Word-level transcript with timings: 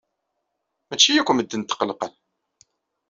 Maci 0.89 1.11
akk 1.19 1.29
medden 1.33 1.61
tqellqen. 1.63 2.13